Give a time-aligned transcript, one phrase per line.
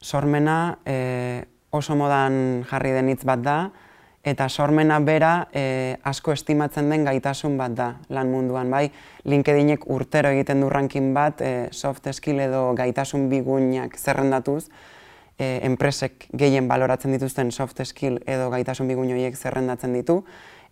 [0.00, 3.58] Sormena e, oso modan jarri den hitz bat da,
[4.28, 8.70] eta sormena bera e, asko estimatzen den gaitasun bat da lan munduan.
[8.70, 8.88] Bai,
[9.24, 14.68] LinkedInek urtero egiten du rankin bat, e, soft skill edo gaitasun bigunak zerrendatuz,
[15.38, 20.22] e, enpresek gehien baloratzen dituzten soft skill edo gaitasun biguin horiek zerrendatzen ditu,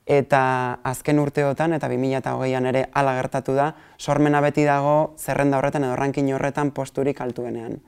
[0.07, 5.97] eta azken urteotan eta 2008an ere ala gertatu da, sormena beti dago zerrenda horretan edo
[5.99, 7.81] rankin horretan posturik altuenean.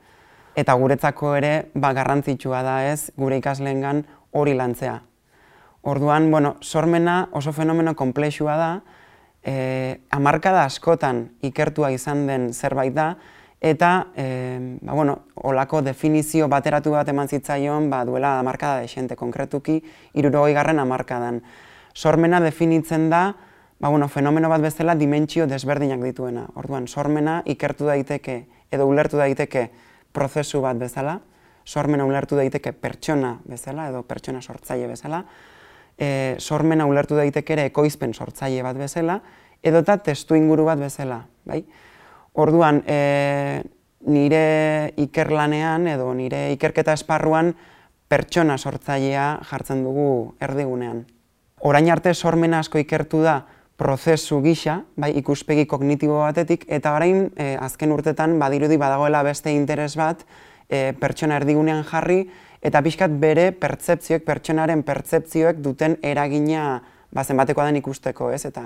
[0.59, 4.03] Eta guretzako ere, ba, garrantzitsua da ez, gure ikasleengan
[4.35, 4.97] hori lantzea.
[5.87, 8.71] Orduan, bueno, sormena oso fenomeno komplexua da,
[9.47, 13.13] e, amarkada askotan ikertua izan den zerbait da,
[13.63, 14.27] eta, e,
[14.83, 19.79] ba, bueno, olako definizio bateratu bat eman zitzaion, ba, duela amarkada desente, konkretuki,
[20.19, 21.43] irurogoi garren amarkadan
[21.99, 23.35] sormena definitzen da,
[23.79, 26.47] ba, bueno, fenomeno bat bezala dimentsio desberdinak dituena.
[26.55, 29.69] Orduan, sormena ikertu daiteke edo ulertu daiteke
[30.13, 31.19] prozesu bat bezala,
[31.69, 35.25] sormena ulertu daiteke pertsona bezala edo pertsona sortzaile bezala,
[35.99, 39.21] e, sormena ulertu daiteke ere ekoizpen sortzaile bat bezala,
[39.63, 41.23] edota testu inguru bat bezala.
[41.45, 41.63] Bai?
[42.39, 43.63] Orduan, e,
[44.07, 47.53] nire ikerlanean edo nire ikerketa esparruan
[48.09, 51.05] pertsona sortzailea jartzen dugu erdigunean.
[51.67, 53.43] Orain arte sormena asko ikertu da
[53.79, 59.93] prozesu gisa, bai, ikuspegi kognitibo batetik, eta orain e, azken urtetan badirudi badagoela beste interes
[59.97, 60.25] bat
[60.67, 62.25] e, pertsona erdigunean jarri,
[62.59, 66.81] eta pixkat bere pertsepzioek, pertsonaren pertsepzioek duten eragina
[67.15, 68.43] ba, zenbatekoa den ikusteko, ez?
[68.51, 68.65] eta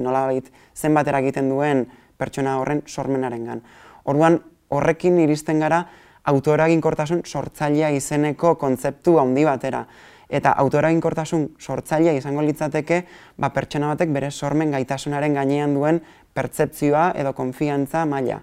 [0.00, 1.84] nola bait, zenbat eragiten duen
[2.16, 3.62] pertsona horren sormenaren gan.
[4.08, 4.40] Orduan,
[4.72, 5.84] horrekin iristen gara
[6.26, 9.84] autoeraginkortasun sortzailea izeneko kontzeptu handi batera
[10.28, 13.02] eta autoeraginkortasun sortzailea izango litzateke
[13.38, 16.00] ba, pertsona batek bere sormen gaitasunaren gainean duen
[16.34, 18.40] pertsepzioa edo konfiantza maila.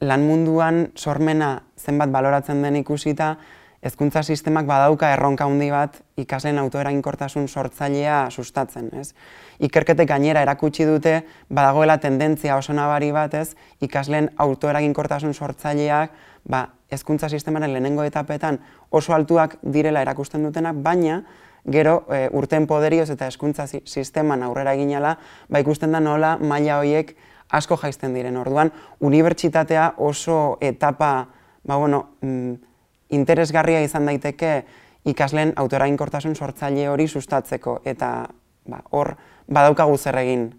[0.00, 3.36] Lan munduan sormena zenbat baloratzen den ikusita,
[3.82, 9.12] hezkuntza sistemak badauka erronka handi bat ikasleen autoeraginkortasun sortzailea sustatzen, ez?
[9.60, 11.20] Ikerketek gainera erakutsi dute
[11.50, 13.54] badagoela tendentzia oso nabari bat, ez?
[13.80, 16.10] Ikasleen autoeraginkortasun sortzaileak
[16.48, 18.58] ba, hezkuntza sistemaren lehenengo etapetan
[18.90, 21.22] oso altuak direla erakusten dutenak, baina
[21.70, 27.14] gero e, urten poderioz eta hezkuntza sisteman aurrera eginala, ba ikusten da nola maila horiek
[27.54, 28.36] asko jaisten diren.
[28.36, 31.28] Orduan, unibertsitatea oso etapa,
[31.64, 32.67] ba bueno, mm,
[33.08, 34.64] interesgarria izan daiteke
[35.08, 38.28] ikasleen autorainkortasun sortzaile hori sustatzeko eta
[38.68, 39.14] ba, hor
[39.48, 40.50] badaukagu zer egin.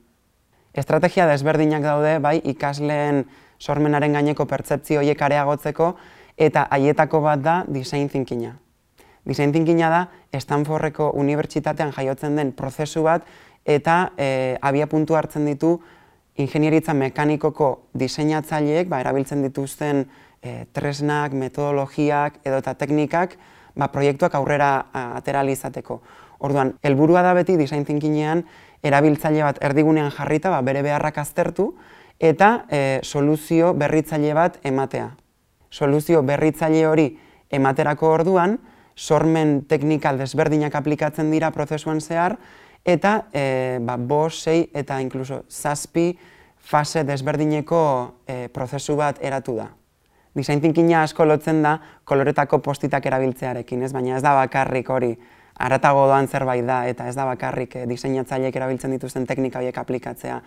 [0.73, 3.25] Estrategia desberdinak daude, bai, ikasleen
[3.59, 5.93] sormenaren gaineko pertsepzio horiek areagotzeko,
[6.39, 8.55] eta haietako bat da design thinkinga.
[9.27, 13.27] Design thinkinga da Stanfordeko unibertsitatean jaiotzen den prozesu bat
[13.67, 15.75] eta e, abia puntu hartzen ditu
[16.39, 20.05] ingenieritza mekanikoko diseinatzaileek ba, erabiltzen dituzten
[20.41, 23.37] e, tresnak, metodologiak edo eta teknikak
[23.75, 24.89] ba, proiektuak aurrera
[25.19, 26.01] ateralizateko.
[26.39, 28.45] Orduan, helburua da beti design thinkingean
[28.83, 31.73] erabiltzaile bat erdigunean jarrita ba, bere beharrak aztertu
[32.19, 35.11] eta e, soluzio berritzaile bat ematea
[35.69, 37.07] soluzio berritzaile hori
[37.51, 38.57] ematerako orduan,
[38.95, 42.37] sormen teknikal desberdinak aplikatzen dira prozesuan zehar,
[42.85, 46.11] eta e, ba, bos, sei eta inkluso zazpi
[46.59, 47.81] fase desberdineko
[48.27, 49.69] e, prozesu bat eratu da.
[50.39, 51.75] Design thinkina asko lotzen da
[52.07, 53.91] koloretako postitak erabiltzearekin, ez?
[53.93, 55.13] baina ez da bakarrik hori
[55.59, 60.39] aratago doan zerbait da, eta ez da bakarrik e, diseinatzaileek erabiltzen dituzten teknika horiek aplikatzea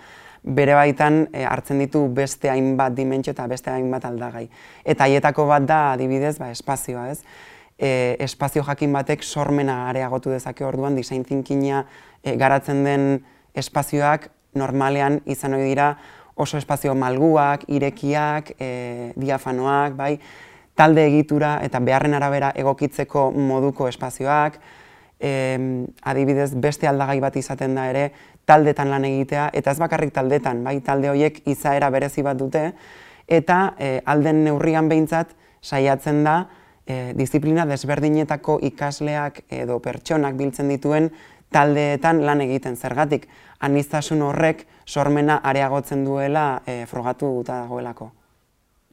[0.42, 4.46] bere baitan e, hartzen ditu beste hainbat dimentsio eta beste hainbat aldagai.
[4.84, 7.20] Eta haietako bat da adibidez, ba, espazioa, ez?
[7.78, 11.84] E, espazio jakin batek sormena areagotu dezake orduan design thinkina
[12.22, 13.06] e, garatzen den
[13.54, 15.94] espazioak normalean izan ohi dira
[16.34, 20.18] oso espazio malguak, irekiak, e, diafanoak, bai,
[20.74, 24.58] talde egitura eta beharren arabera egokitzeko moduko espazioak,
[25.20, 25.32] e,
[26.02, 28.06] adibidez beste aldagai bat izaten da ere
[28.48, 32.72] taldetan lan egitea, eta ez bakarrik taldetan, bai talde horiek izaera berezi bat dute,
[33.28, 36.36] eta e, alden neurrian behintzat saiatzen da
[36.86, 41.10] e, disiplina desberdinetako ikasleak edo pertsonak biltzen dituen
[41.52, 43.28] taldeetan lan egiten zergatik.
[43.60, 48.10] Aniztasun horrek sormena areagotzen duela e, frogatu duta dagoelako.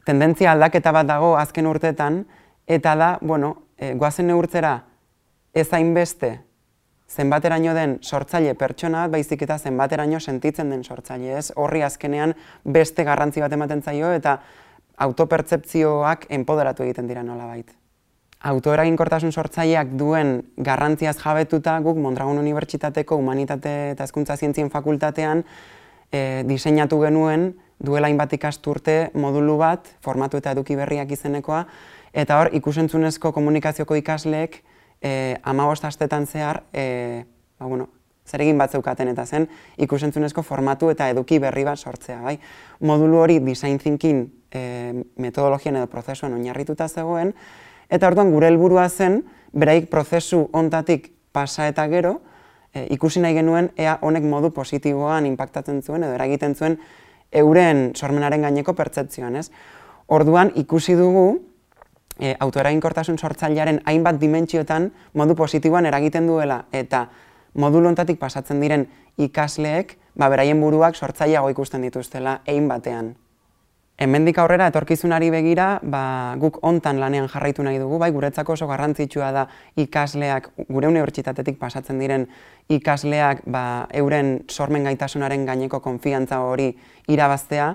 [0.06, 2.24] Tendentzia aldaketa bat dago azken urtetan,
[2.68, 4.76] eta da, bueno, e, goazen neurtzera
[5.54, 6.38] ez hainbeste
[7.10, 11.50] zenbateraino den sortzaile pertsona bat, baizik eta zenbateraino sentitzen den sortzaile, ez?
[11.56, 14.38] Horri azkenean beste garrantzi bat ematen zaio eta
[15.06, 17.79] autopertzepzioak enpoderatu egiten dira nolabait.
[18.40, 25.44] Autoeraginkortasun sortzaileak duen garrantziaz jabetuta guk Mondragon Unibertsitateko Humanitate eta Hezkuntza Zientzien Fakultatean
[26.12, 27.52] e, diseinatu genuen
[27.84, 31.66] duela hainbat ikasturte modulu bat, formatu eta eduki berriak izenekoa,
[32.14, 34.60] Eta hor, ikusentzunezko komunikazioko ikasleek
[35.02, 37.26] e, amabost astetan zehar, e,
[37.60, 37.90] ba, bueno,
[38.26, 39.48] zer egin bat zeukaten eta zen
[39.78, 42.20] ikusentzunezko formatu eta eduki berri bat sortzea.
[42.26, 42.38] Bai?
[42.82, 47.34] Modulu hori design thinking e, metodologian edo prozesuan oinarrituta zegoen,
[47.90, 52.20] eta orduan gure helburua zen, beraik prozesu ontatik pasa eta gero,
[52.74, 56.80] e, ikusi nahi genuen ea honek modu positiboan impactatzen zuen edo eragiten zuen
[57.32, 59.50] euren sormenaren gaineko pertsepzioan, ez?
[60.08, 61.42] Orduan ikusi dugu
[62.20, 67.08] e, autoeraginkortasun sortzailearen hainbat dimentsioetan modu positiboan eragiten duela eta
[67.54, 68.88] modulu ontatik pasatzen diren
[69.18, 73.16] ikasleek, ba, beraien buruak sortzaileago ikusten dituztela egin batean.
[74.00, 79.34] Hemendik aurrera etorkizunari begira, ba, guk hontan lanean jarraitu nahi dugu, bai guretzako oso garrantzitsua
[79.36, 79.44] da
[79.76, 82.24] ikasleak, gure unibertsitatetik pasatzen diren
[82.72, 86.70] ikasleak ba, euren sormen gaitasunaren gaineko konfiantza hori
[87.12, 87.74] irabaztea,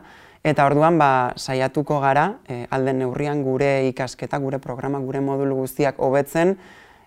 [0.48, 6.00] eta orduan ba, saiatuko gara, e, alden neurrian gure ikasketa, gure programa, gure modulu guztiak
[6.00, 6.56] hobetzen,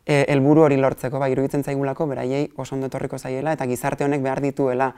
[0.05, 4.21] e, helburu hori lortzeko, ba, iruditzen zaigulako, beraiei oso ondo etorriko zaiela, eta gizarte honek
[4.21, 4.93] behar dituela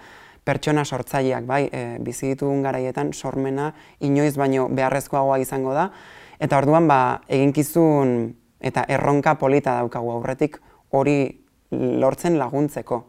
[0.45, 5.89] pertsona sortzaileak, bai, e, bizi ditugun garaietan sormena inoiz baino beharrezkoagoa izango da,
[6.39, 10.59] eta orduan ba, eginkizun eta erronka polita daukagu aurretik
[10.91, 11.19] hori
[11.71, 13.03] lortzen laguntzeko.